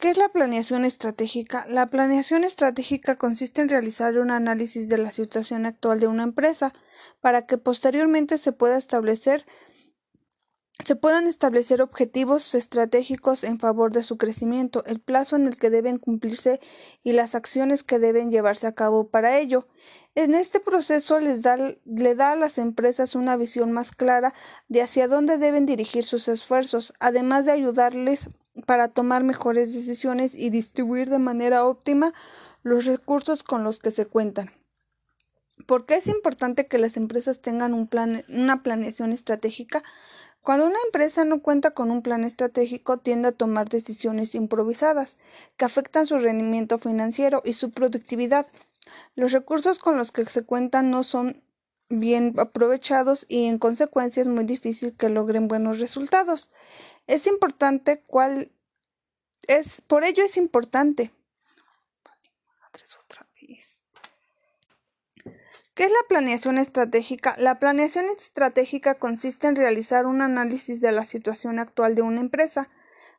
[0.00, 1.66] ¿Qué es la planeación estratégica?
[1.68, 6.72] La planeación estratégica consiste en realizar un análisis de la situación actual de una empresa
[7.20, 9.44] para que posteriormente se pueda establecer
[10.86, 15.68] se puedan establecer objetivos estratégicos en favor de su crecimiento, el plazo en el que
[15.68, 16.58] deben cumplirse
[17.02, 19.68] y las acciones que deben llevarse a cabo para ello.
[20.14, 24.32] En este proceso les da, le da a las empresas una visión más clara
[24.68, 28.30] de hacia dónde deben dirigir sus esfuerzos, además de ayudarles
[28.66, 32.12] para tomar mejores decisiones y distribuir de manera óptima
[32.62, 34.50] los recursos con los que se cuentan.
[35.66, 39.82] ¿Por qué es importante que las empresas tengan un plan, una planeación estratégica?
[40.42, 45.18] Cuando una empresa no cuenta con un plan estratégico, tiende a tomar decisiones improvisadas,
[45.56, 48.46] que afectan su rendimiento financiero y su productividad.
[49.14, 51.42] Los recursos con los que se cuentan no son
[51.90, 56.50] bien aprovechados y en consecuencia es muy difícil que logren buenos resultados.
[57.10, 58.52] Es importante cuál
[59.48, 61.12] es por ello es importante
[65.74, 67.34] ¿Qué es la planeación estratégica?
[67.36, 72.68] La planeación estratégica consiste en realizar un análisis de la situación actual de una empresa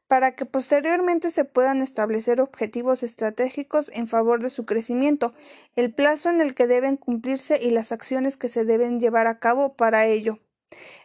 [0.07, 5.33] para que posteriormente se puedan establecer objetivos estratégicos en favor de su crecimiento,
[5.75, 9.39] el plazo en el que deben cumplirse y las acciones que se deben llevar a
[9.39, 10.39] cabo para ello.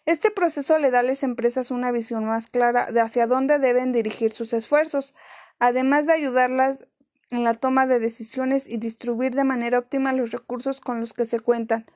[0.04, 3.92] Este proceso le da a las empresas una visión más clara de hacia dónde deben
[3.92, 5.14] dirigir sus esfuerzos,
[5.58, 6.86] además de ayudarlas
[7.30, 11.26] en la toma de decisiones y distribuir de manera óptima los recursos con los que
[11.26, 11.86] se cuentan.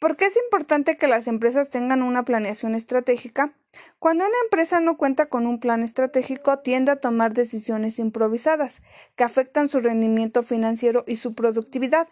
[0.00, 3.52] ¿Por qué es importante que las empresas tengan una planeación estratégica?
[3.98, 8.80] Cuando una empresa no cuenta con un plan estratégico, tiende a tomar decisiones improvisadas,
[9.14, 12.08] que afectan su rendimiento financiero y su productividad.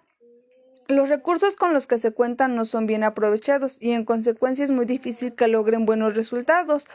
[0.88, 4.70] Los recursos con los que se cuentan no son bien aprovechados y en consecuencia es
[4.70, 6.88] muy difícil que logren buenos resultados.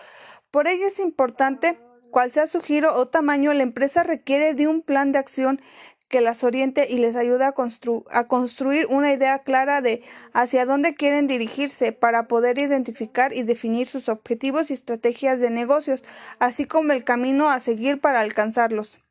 [0.49, 1.77] Por ello es importante
[2.09, 5.61] cual sea su giro o tamaño, la empresa requiere de un plan de acción
[6.07, 7.53] que las oriente y les ayude a,
[8.27, 10.01] construir una idea clara de
[10.33, 16.03] hacia dónde quieren dirigirse para poder identificar y definir sus objetivos y estrategias de negocios,
[16.39, 19.01] así como el camino a seguir para alcanzarlos.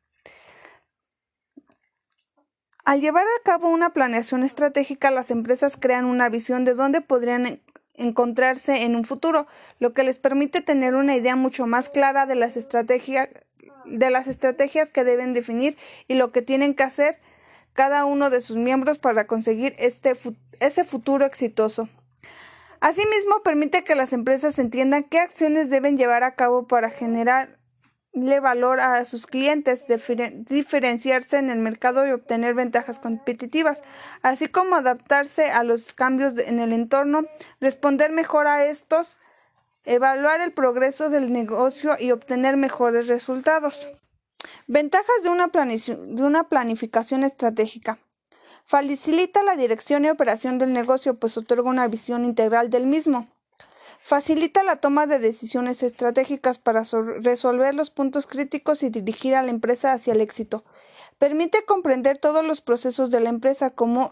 [2.85, 7.61] Al llevar a cabo una planeación estratégica, las empresas crean una visión de dónde podrían
[7.95, 9.47] encontrarse en un futuro,
[9.79, 13.29] lo que les permite tener una idea mucho más clara de las estrategias
[13.85, 15.77] de las estrategias que deben definir
[16.07, 17.19] y lo que tienen que hacer
[17.73, 20.13] cada uno de sus miembros para conseguir este
[20.59, 21.89] ese futuro exitoso.
[22.79, 27.57] Asimismo, permite que las empresas entiendan qué acciones deben llevar a cabo para generar
[28.13, 33.81] le valor a sus clientes, diferenciarse en el mercado y obtener ventajas competitivas,
[34.21, 37.23] así como adaptarse a los cambios en el entorno,
[37.59, 39.17] responder mejor a estos,
[39.85, 43.89] evaluar el progreso del negocio y obtener mejores resultados.
[44.67, 47.97] Ventajas de una, de una planificación estratégica.
[48.65, 53.27] Facilita la dirección y operación del negocio, pues otorga una visión integral del mismo.
[54.05, 56.83] Facilita la toma de decisiones estratégicas para
[57.21, 60.65] resolver los puntos críticos y dirigir a la empresa hacia el éxito.
[61.23, 64.11] Permite comprender todos los procesos de la empresa, cómo,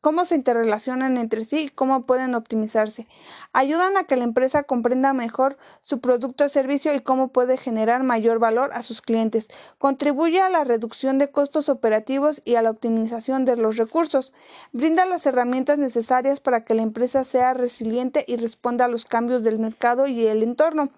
[0.00, 3.06] cómo, se interrelacionan entre sí y cómo pueden optimizarse.
[3.52, 8.02] Ayudan a que la empresa comprenda mejor su producto o servicio y cómo puede generar
[8.02, 9.46] mayor valor a sus clientes.
[9.78, 14.34] Contribuye a la reducción de costos operativos y a la optimización de los recursos.
[14.72, 19.44] Brinda las herramientas necesarias para que la empresa sea resiliente y responda a los cambios
[19.44, 20.90] del mercado y el entorno.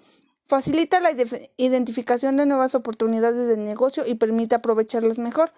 [0.46, 1.10] Facilita la
[1.56, 5.52] identificación de nuevas oportunidades de negocio y permite aprovecharlas mejor.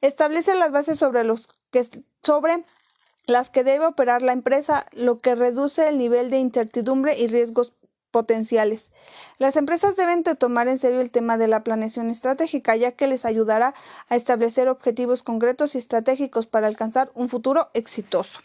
[0.00, 1.24] Establece las bases sobre,
[3.26, 7.72] las que debe operar la empresa, lo que reduce el nivel de incertidumbre y riesgos
[8.12, 8.90] potenciales.
[9.38, 13.24] Las empresas deben tomar en serio el tema de la planeación estratégica, ya que les
[13.24, 13.74] ayudará
[14.08, 18.40] a establecer objetivos concretos y estratégicos para alcanzar un futuro exitoso.